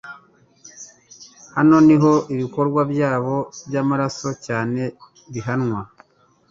[1.55, 3.35] Hano niho ibikorwa byabo
[3.67, 4.81] byamaraso cyane
[5.33, 5.81] bihanwa